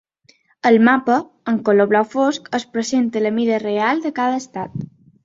Al 0.69 0.77
mapa, 0.85 1.17
en 1.53 1.59
color 1.67 1.89
blau 1.91 2.01
fosc, 2.13 2.49
es 2.61 2.65
presenta 2.79 3.23
la 3.27 3.33
mida 3.37 3.61
real 3.65 4.03
de 4.07 4.13
cada 4.23 4.41
estat. 4.45 4.81